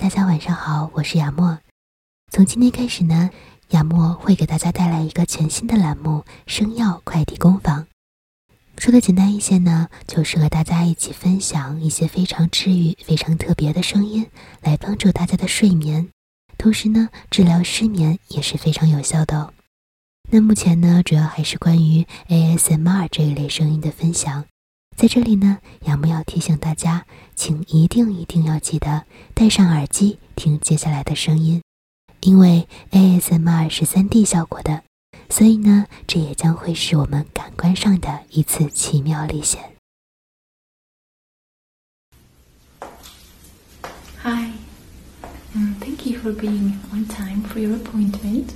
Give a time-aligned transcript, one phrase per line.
[0.00, 1.58] 大家晚上好，我是雅默。
[2.30, 3.30] 从今天开始呢，
[3.70, 7.84] 雅默会给大家带来一个全新的栏目——声药快递工坊。
[8.78, 14.24] 说的简单一些呢，就是和大家一起分享一些非常治愈、非常特别的声音，
[14.62, 16.08] 来帮助大家的睡眠。
[16.56, 19.52] 同时呢，治疗失眠也是非常有效的哦。
[20.30, 24.44] 那目前呢，主要还是关于 ASMR 这一类声音的分享。
[24.98, 27.06] 在这里呢，杨木要提醒大家，
[27.36, 31.62] 请一定一定要记得戴上耳机听接下来的声音，
[32.22, 34.82] 因为 ASMR 是 3D 效果的，
[35.30, 39.76] 所以呢，这也将会是我们感官上的一次奇妙历险。
[44.24, 44.50] Hi,
[45.54, 48.46] um, thank you for being on time for your appointment.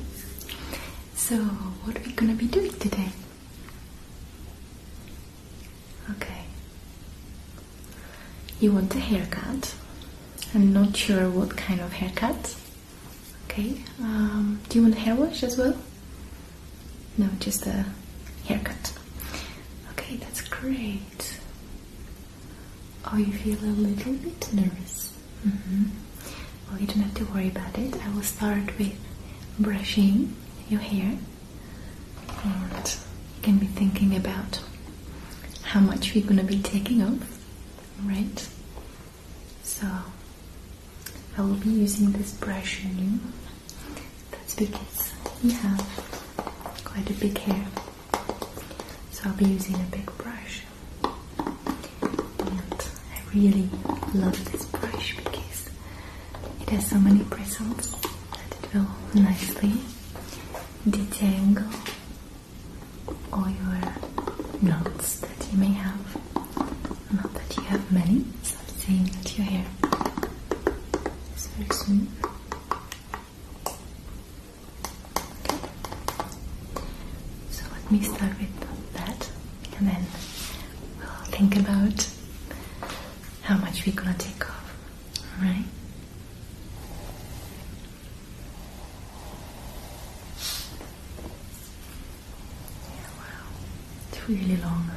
[1.15, 1.37] So,
[1.84, 3.10] what are we gonna be doing today?
[8.62, 9.75] You want a haircut?
[10.55, 12.55] I'm not sure what kind of haircut.
[13.47, 13.83] Okay.
[14.01, 15.77] Um, do you want hair wash as well?
[17.19, 17.85] No, just a
[18.45, 18.93] haircut.
[19.91, 21.41] Okay, that's great.
[23.13, 25.13] Oh, you feel a little bit nervous.
[25.43, 25.85] hmm
[26.71, 27.97] Well, you don't have to worry about it.
[28.01, 28.95] I will start with
[29.59, 30.37] brushing
[30.69, 31.19] your hair,
[32.45, 32.97] and
[33.37, 34.60] you can be thinking about
[35.65, 37.32] how much we're gonna be taking off,
[38.04, 38.48] right?
[39.62, 39.86] So,
[41.36, 43.18] I will be using this brush you.
[44.30, 47.66] That's because you have quite a big hair,
[49.10, 50.62] so I'll be using a big brush.
[51.02, 53.68] And I really
[54.14, 55.70] love this brush because
[56.60, 59.73] it has so many bristles that it will nicely
[60.88, 61.73] detangle
[63.32, 63.80] all your
[64.62, 66.31] knots that you may have.
[67.53, 69.66] That you have many, so I'm saying that your hair
[71.58, 72.08] very smooth.
[75.44, 75.58] Okay.
[77.50, 79.30] So let me start with that
[79.76, 80.06] and then
[80.98, 82.08] we'll think about
[83.42, 84.74] how much we're gonna take off.
[85.38, 85.66] Alright?
[92.88, 93.46] Yeah, wow.
[94.10, 94.91] It's really long.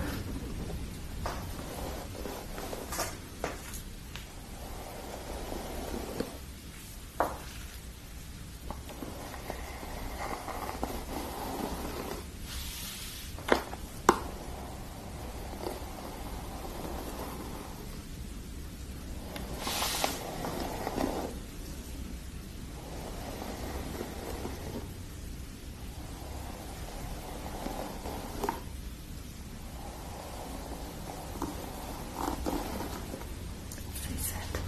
[33.97, 34.61] As I said,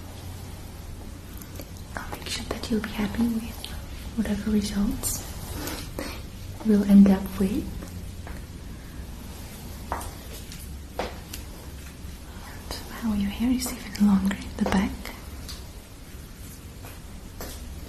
[1.95, 3.65] I'll make sure that you'll be happy with
[4.15, 5.23] whatever results
[6.65, 7.63] we'll end up with.
[12.49, 14.91] And wow, your hair is even longer in the back.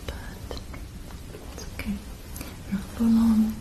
[0.06, 0.59] But
[1.55, 1.94] it's okay.
[2.72, 3.55] Not for long.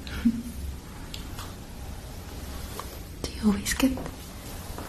[3.24, 3.98] Do you always get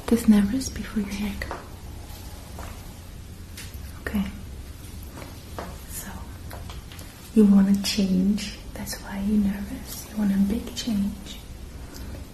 [0.07, 1.59] this nervous before your haircut?
[4.01, 4.25] Okay.
[5.91, 6.09] So
[7.39, 8.59] you want to change.
[8.75, 10.07] That's why you're nervous.
[10.11, 11.39] You want a big change.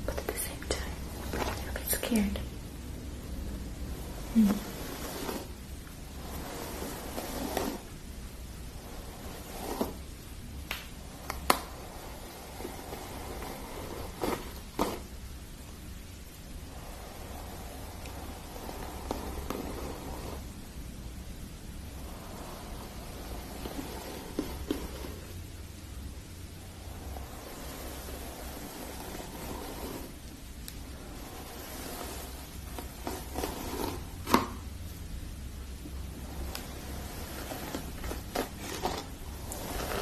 [0.06, 2.38] But at the same time, you're a bit scared.
[4.32, 4.50] Hmm.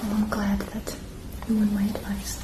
[0.03, 0.97] Well, I'm glad that
[1.53, 2.42] you want my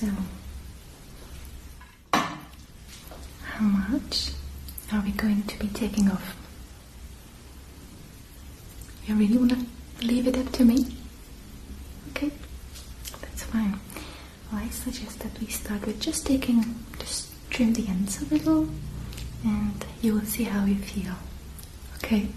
[0.00, 0.06] So,
[3.42, 4.30] how much
[4.90, 6.34] are we going to be taking off?
[9.06, 10.86] You really want to leave it up to me?
[12.12, 12.30] Okay,
[13.20, 13.78] that's fine.
[14.50, 18.70] Well, I suggest that we start with just taking, just trim the ends a little,
[19.44, 21.12] and you will see how you feel.
[21.96, 22.28] Okay?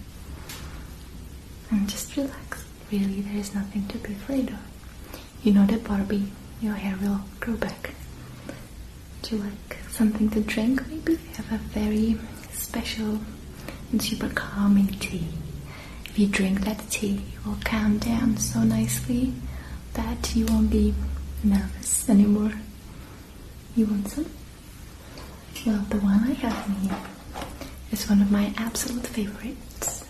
[1.71, 2.65] And just relax.
[2.91, 4.59] Really, there is nothing to be afraid of.
[5.43, 6.27] You know that Barbie,
[6.63, 7.91] your hair will grow back.
[9.21, 10.87] Do you like something to drink?
[10.87, 12.17] Maybe we have a very
[12.51, 13.19] special
[13.91, 15.27] and super calming tea.
[16.05, 19.33] If you drink that tea, you will calm down so nicely
[19.93, 20.93] that you won't be
[21.43, 22.53] nervous anymore.
[23.75, 24.29] You want some?
[25.65, 26.97] Well, the one I have in here
[27.91, 30.05] is one of my absolute favorites.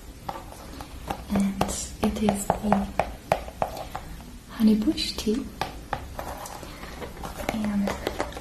[1.31, 2.87] And it is the
[4.49, 5.43] honey bush tea.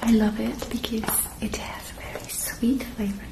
[0.05, 3.23] I love it because it has a very sweet flavor.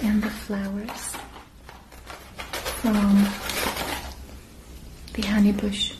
[0.00, 1.16] And the flowers
[2.82, 3.14] from
[5.14, 5.94] the honeybush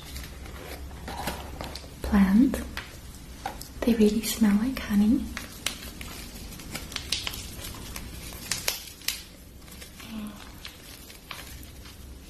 [2.02, 2.60] plant,
[3.80, 5.24] they really smell like honey.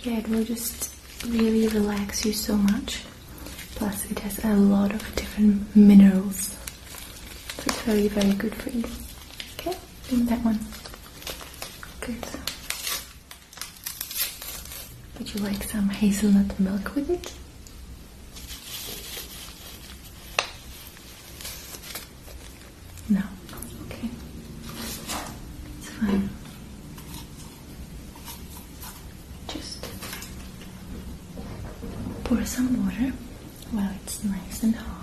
[0.04, 0.94] Yeah, it will just
[1.26, 3.02] really relax you so much.
[3.74, 6.56] Plus, it has a lot of minerals.
[7.56, 8.84] So it's very, very good for you.
[9.58, 9.76] Okay,
[10.08, 10.58] drink that one.
[12.00, 12.24] Good.
[15.18, 17.32] Would you like some hazelnut milk with it?
[23.08, 23.22] No.
[23.86, 24.08] Okay.
[25.78, 26.28] It's fine.
[29.48, 29.86] Just
[32.24, 33.12] pour some water
[33.70, 34.98] while it's nice and hot.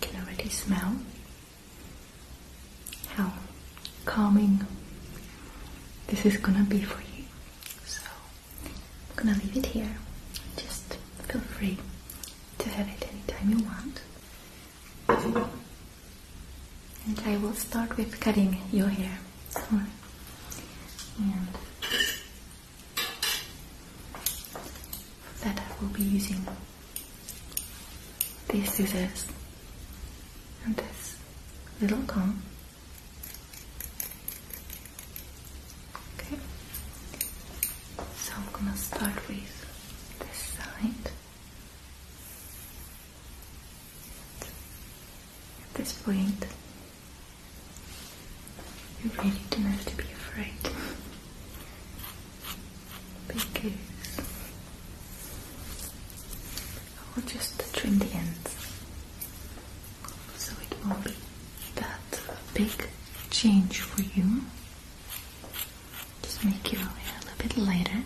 [0.00, 0.96] You can already smell
[3.08, 3.32] how
[4.04, 4.66] calming
[6.06, 7.24] this is gonna be for you.
[7.86, 8.02] So
[9.10, 9.96] I'm gonna leave it here.
[10.56, 10.94] Just
[11.28, 11.78] feel free
[12.58, 14.02] to have it anytime you want.
[17.06, 19.18] And I will start with cutting your hair.
[21.20, 21.48] And
[25.32, 26.46] for that I will be using
[28.50, 29.26] these scissors
[30.64, 31.16] and this
[31.80, 32.42] little comb.
[36.18, 36.36] Okay,
[38.16, 39.66] so I'm gonna start with
[40.20, 41.12] this side.
[45.62, 46.46] At this point,
[49.02, 50.62] you really don't have to be afraid
[53.28, 53.72] because
[56.98, 58.54] I will just trim the ends
[60.36, 61.14] so it won't be
[61.74, 62.20] that
[62.54, 62.70] big
[63.30, 64.42] change for you.
[66.22, 68.02] Just make your hair a little bit lighter.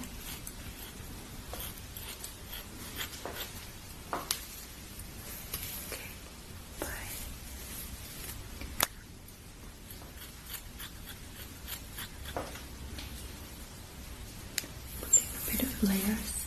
[5.92, 6.10] Okay,
[6.80, 6.86] bye.
[15.00, 16.38] Putting a bit of layers.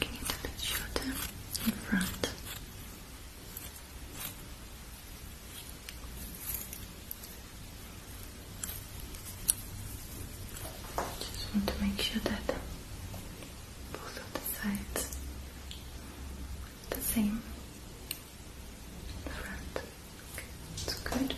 [0.00, 2.22] Making it a bit shorter in front.
[11.20, 12.46] Just want to make sure that
[13.92, 15.16] both of the sides
[16.90, 17.42] the same
[19.24, 19.76] in front.
[20.34, 20.46] Okay,
[20.86, 21.34] that's good.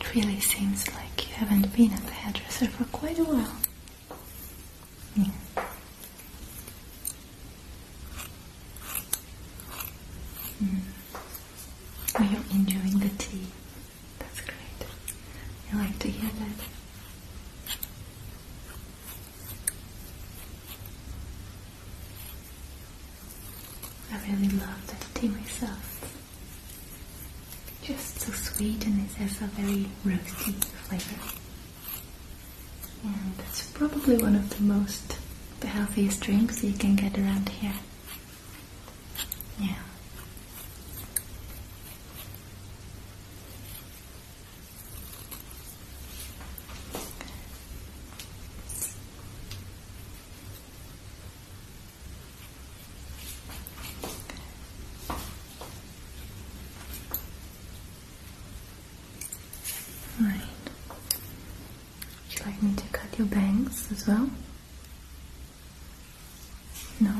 [0.00, 3.56] It really seems like you haven't been at the hairdresser for quite a while.
[5.18, 5.30] Mm.
[12.18, 13.46] Oh, you're enjoying the tea.
[14.18, 14.88] That's great.
[15.70, 16.64] I like to hear that.
[24.12, 26.15] I really love that tea myself.
[28.56, 30.54] Sweet and it has a very roasty
[30.88, 31.20] flavor.
[33.04, 35.18] And it's probably one of the most,
[35.60, 37.74] the healthiest drinks you can get around here.
[39.60, 39.74] Yeah.
[60.18, 60.40] Right.
[60.88, 64.30] Would you like me to cut your bangs as well?
[67.00, 67.12] No?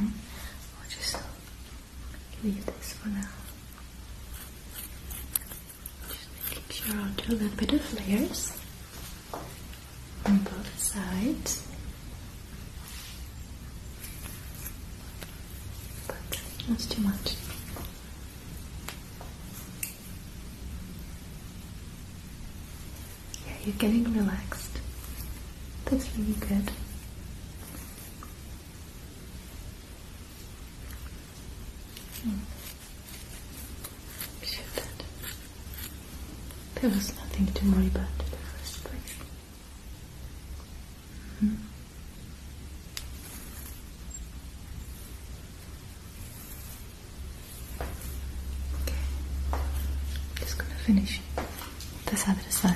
[0.00, 0.12] fine.
[0.82, 1.16] I'll just
[2.44, 3.28] leave this for now.
[6.08, 8.52] Just making sure I'll do a little bit of layers
[10.26, 11.66] on both sides.
[16.06, 16.16] But
[16.68, 17.34] not too much.
[23.46, 24.80] Yeah, you're getting relaxed.
[25.86, 26.70] That's really good.
[36.80, 39.14] There was nothing to worry about in the first place.
[41.38, 41.54] Hmm.
[48.82, 48.94] Okay.
[50.40, 51.20] Just gonna finish
[52.06, 52.74] this other side.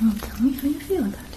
[0.00, 1.28] You will tell me how you feel about it.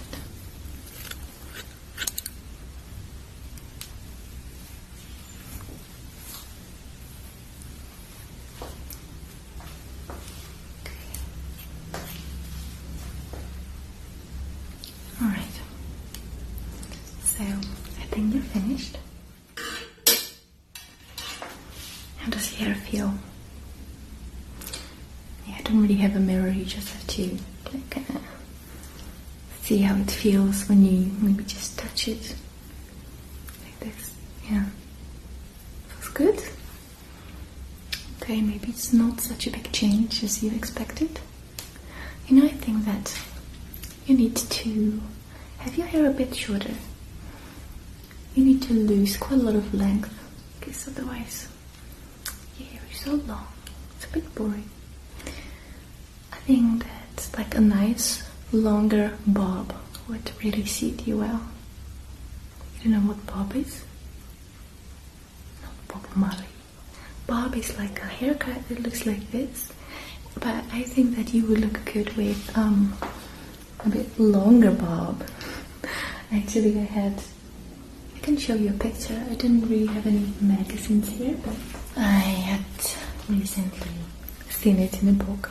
[15.22, 15.60] All right.
[17.22, 18.98] So I think you're finished.
[22.18, 23.14] How does your hair feel?
[25.46, 26.48] Yeah, I don't really have a mirror.
[26.48, 27.38] You just have to
[27.72, 28.18] like uh,
[29.62, 32.34] see how it feels when you maybe just touch it
[33.64, 34.14] like this.
[34.50, 34.64] Yeah,
[35.88, 36.42] feels good.
[38.22, 41.20] Okay, maybe it's not such a big change as you expected.
[42.28, 43.16] You know, I think that
[44.06, 45.00] you need to
[45.58, 46.74] have your hair a bit shorter.
[48.34, 50.12] You need to lose quite a lot of length
[50.58, 51.48] because otherwise
[52.58, 53.46] your hair is so long.
[53.96, 54.68] It's a bit boring.
[56.46, 58.22] Think that like a nice
[58.52, 59.74] longer bob
[60.08, 61.40] would really suit you well.
[62.82, 63.84] You know what bob is?
[65.62, 66.46] Not Bob Marley.
[67.26, 69.72] Bob is like a haircut that looks like this,
[70.34, 72.96] but I think that you would look good with um,
[73.84, 75.24] a bit longer bob.
[76.32, 77.22] Actually, I had.
[78.14, 79.20] I can show you a picture.
[79.30, 81.56] I didn't really have any magazines here, but
[81.96, 82.64] I had
[83.28, 83.90] recently
[84.48, 85.50] seen it in a book.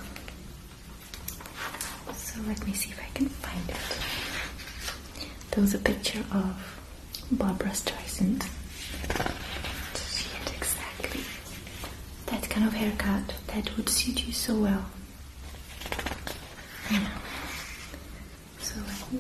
[2.36, 3.78] So let me see if I can find it.
[5.52, 6.82] There was a picture of
[7.32, 8.44] Barbara Streisand.
[9.96, 11.22] She had exactly
[12.26, 14.86] that kind of haircut that would suit you so well.
[16.92, 17.00] Know.
[18.60, 19.20] So let me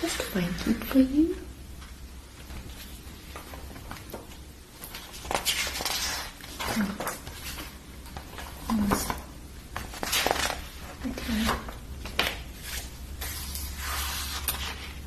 [0.00, 1.36] just find it for you.
[8.68, 8.88] Hmm.
[8.88, 9.12] Yes.
[11.04, 11.44] Okay.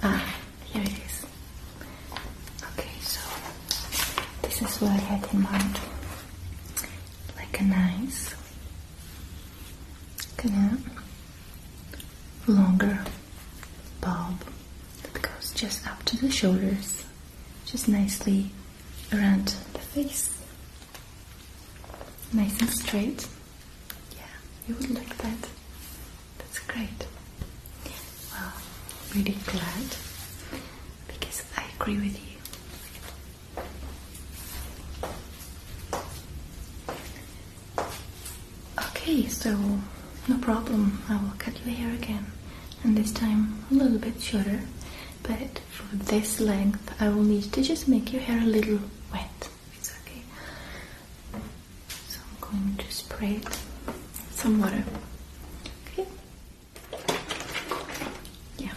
[0.03, 1.25] Ah, here it is.
[2.77, 3.19] Okay, so
[4.59, 5.79] this is what I had in mind.
[7.35, 8.33] Like a nice,
[10.37, 12.99] kind of longer
[14.01, 14.39] bob
[15.03, 17.05] that goes just up to the shoulders,
[17.65, 18.51] just nicely
[19.13, 20.31] around the face.
[22.33, 23.27] Nice and straight.
[24.15, 24.23] Yeah,
[24.67, 25.49] you would like that.
[26.37, 27.07] That's great.
[28.31, 28.53] Well,
[29.13, 29.95] really glad
[31.07, 32.21] because I agree with you.
[38.77, 39.51] Okay, so
[40.27, 41.01] no problem.
[41.09, 42.23] I will cut your hair again,
[42.83, 44.61] and this time a little bit shorter.
[45.23, 48.79] But for this length, I will need to just make your hair a little
[49.11, 49.49] wet.
[49.75, 50.21] It's okay.
[52.07, 53.59] So I'm going to spray it
[54.33, 54.83] some water.
[55.87, 56.05] Okay.
[58.59, 58.73] Yeah.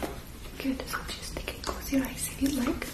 [0.62, 0.82] Good.
[0.88, 1.62] So just take it.
[1.62, 2.86] Close your eyes if you like.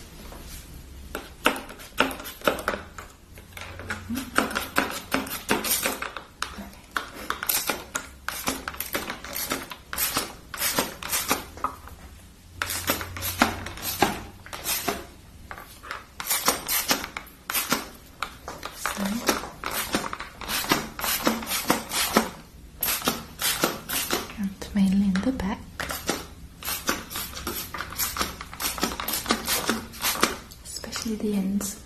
[30.65, 31.81] especially the ends.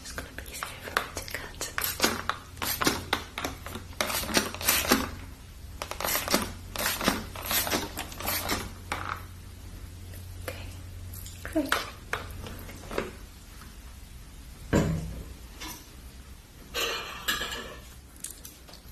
[0.00, 1.72] Just gonna be easier for me to cut.
[10.44, 10.66] Okay,
[11.42, 11.74] great.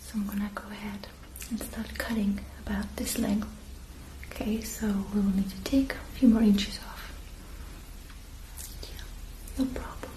[0.00, 1.06] So I'm gonna go ahead
[1.50, 3.48] and start cutting about this length.
[4.30, 7.12] Okay, so we will need to take a few more inches off.
[8.82, 8.88] Yeah,
[9.58, 10.12] no problem.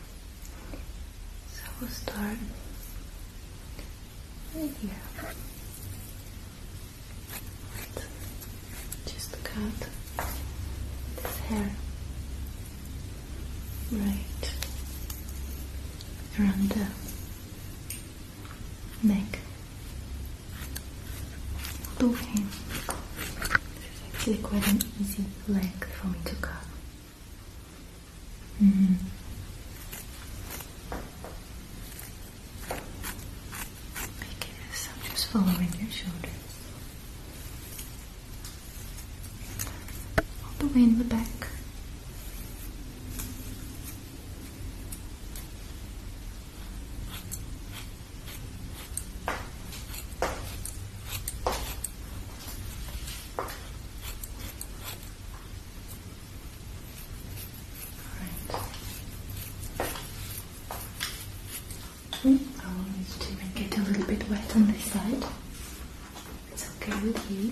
[1.51, 2.37] So we'll start
[4.55, 4.91] right here.
[9.05, 9.89] Just cut
[11.21, 11.71] this hair
[13.91, 14.53] right
[16.39, 16.87] around the
[19.07, 19.39] neck.
[22.01, 22.62] Okay.
[24.23, 26.53] Actually quite an easy length for me to cut.
[28.63, 28.93] Mm-hmm.
[34.21, 36.31] Make it as I'm just following your shoulders.
[40.17, 41.27] All the way in the back.
[62.25, 62.25] Alright.
[62.25, 63.81] I will need to make it a
[64.55, 65.25] on this side.
[66.51, 67.51] It's okay with you.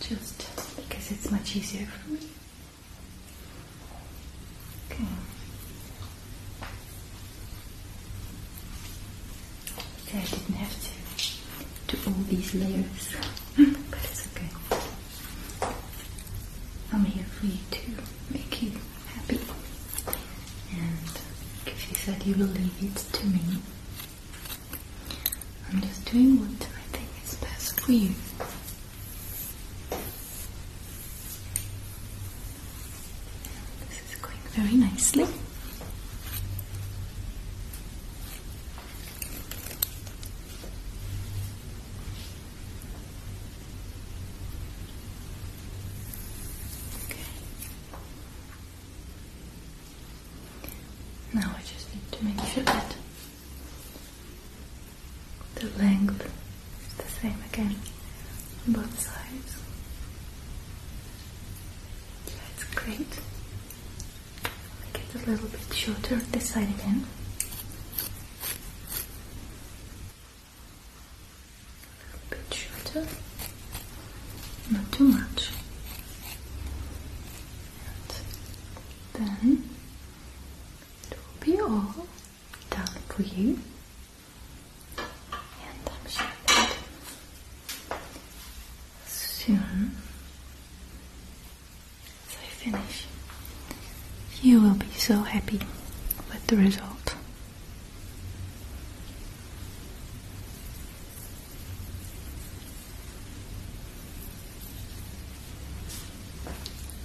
[0.00, 2.20] Just because it's much easier for me.
[4.90, 5.04] Okay.
[10.06, 13.16] See, I didn't have to do all these layers,
[13.90, 14.50] but it's okay.
[16.92, 17.90] I'm here for you to
[18.30, 18.72] make you
[19.06, 19.40] happy.
[20.72, 21.20] And
[21.66, 23.40] if you said you will leave it to me,
[25.70, 28.08] I'm just doing what I think is best for you.
[33.88, 35.22] This is going very nicely.
[35.22, 35.32] Okay.
[51.34, 52.94] Now I just need to make sure that
[55.54, 56.30] the length
[56.86, 57.76] is the same again
[58.66, 59.56] on both sides.
[62.26, 63.20] Yeah, it's great.
[64.94, 67.06] Make it a little bit shorter this side again.
[72.10, 73.06] A little bit shorter.
[74.70, 75.50] Not too much.
[79.14, 79.68] And then
[81.10, 82.06] it will be all
[82.70, 82.88] done
[83.22, 83.58] for you.
[84.98, 85.06] And
[85.86, 86.76] I'm sure that
[89.06, 89.92] soon
[92.28, 93.06] as I finish,
[94.42, 95.60] you will be so happy
[96.30, 97.14] with the result.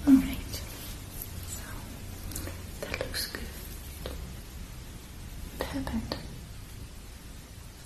[0.08, 0.62] Alright,
[1.50, 1.62] so
[2.82, 3.42] that looks good.
[5.58, 6.16] What happened?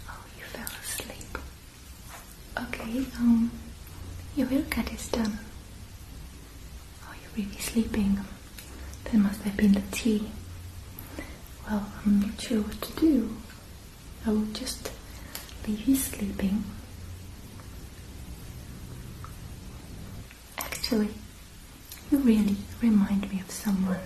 [0.07, 1.37] Oh, you fell asleep.
[2.59, 3.51] Okay, um,
[4.35, 5.39] your haircut is done.
[7.03, 8.19] Oh, you're really sleeping.
[9.05, 10.29] That must have been the tea.
[11.67, 13.35] Well, I'm not sure what to do.
[14.53, 14.89] Just
[15.67, 16.63] leave you sleeping.
[20.57, 21.09] Actually,
[22.09, 23.99] you really remind me of someone.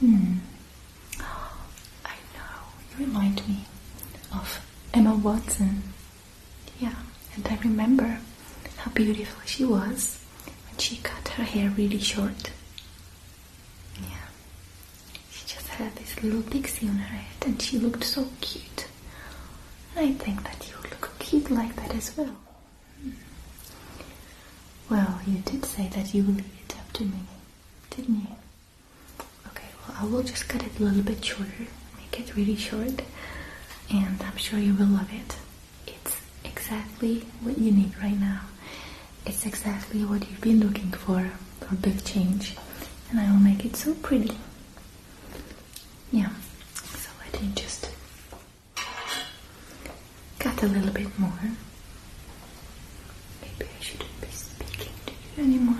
[0.00, 0.38] Hmm.
[2.04, 2.58] I know.
[2.98, 3.64] You remind me
[4.32, 4.60] of
[4.92, 5.82] Emma Watson.
[6.80, 6.94] Yeah,
[7.36, 8.18] and I remember
[8.78, 10.18] how beautiful she was
[10.68, 12.50] when she cut her hair really short.
[14.00, 14.28] Yeah.
[15.30, 15.68] She just
[16.20, 18.86] this little pixie on her head and she looked so cute.
[19.96, 22.36] I think that you look cute like that as well.
[23.02, 23.10] Hmm.
[24.90, 27.20] Well, you did say that you will leave it up to me,
[27.90, 28.36] didn't you?
[29.48, 33.02] Okay, well, I will just cut it a little bit shorter, make it really short,
[33.90, 35.36] and I'm sure you will love it.
[35.86, 38.40] It's exactly what you need right now.
[39.26, 42.56] It's exactly what you've been looking for for a big change,
[43.10, 44.36] and I will make it so pretty.
[46.12, 46.30] Yeah,
[46.74, 47.90] so let me just
[50.38, 51.32] cut a little bit more.
[53.42, 55.77] Maybe I shouldn't be speaking to you anymore.